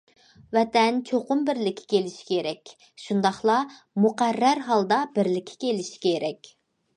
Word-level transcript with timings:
ۋەتەن 0.57 0.95
چوقۇم 1.09 1.43
بىرلىككە 1.49 1.85
كېلىشى 1.93 2.25
كېرەك، 2.29 2.71
شۇنداقلا 3.03 3.59
مۇقەررەر 4.07 4.63
ھالدا 4.71 4.99
بىرلىككە 5.19 5.61
كېلىشى 5.67 6.03
كېرەك. 6.09 6.53